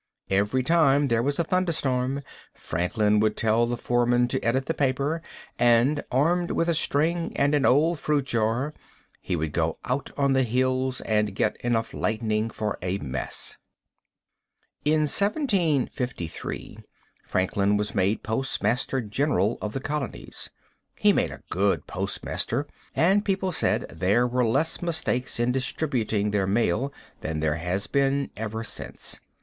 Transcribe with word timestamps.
Every 0.31 0.63
time 0.63 1.09
there 1.09 1.21
was 1.21 1.37
a 1.37 1.43
thunder 1.43 1.71
storm, 1.71 2.23
Franklin 2.55 3.19
would 3.19 3.37
tell 3.37 3.67
the 3.67 3.77
foreman 3.77 4.27
to 4.29 4.41
edit 4.43 4.65
the 4.65 4.73
paper, 4.73 5.21
and, 5.59 6.03
armed 6.11 6.49
with 6.49 6.67
a 6.67 6.73
string 6.73 7.33
and 7.37 7.53
an 7.53 7.67
old 7.67 7.99
fruit 7.99 8.25
jar, 8.25 8.73
he 9.21 9.35
would 9.35 9.51
go 9.51 9.77
out 9.85 10.09
on 10.17 10.33
the 10.33 10.41
hills 10.41 11.01
and 11.01 11.35
get 11.35 11.55
enough 11.57 11.93
lightning 11.93 12.49
for 12.49 12.79
a 12.81 12.97
mess. 12.97 13.57
[Illustration: 14.85 15.01
"HOW'S 15.01 15.17
TRADE?"] 15.19 15.61
In 15.69 15.85
1753 15.85 16.79
Franklin 17.23 17.77
was 17.77 17.93
made 17.93 18.23
postmaster 18.23 19.01
general 19.01 19.59
of 19.61 19.73
the 19.73 19.79
colonies. 19.79 20.49
He 20.97 21.13
made 21.13 21.29
a 21.29 21.43
good 21.51 21.85
postmaster 21.85 22.63
general, 22.63 22.89
and 23.11 23.23
people 23.23 23.51
say 23.51 23.83
there 23.91 24.25
were 24.25 24.45
less 24.47 24.81
mistakes 24.81 25.39
in 25.39 25.51
distributing 25.51 26.31
their 26.31 26.47
mail 26.47 26.91
than 27.19 27.39
there 27.39 27.57
has 27.57 27.85
ever 27.93 28.27
been 28.33 28.63
since. 28.63 29.19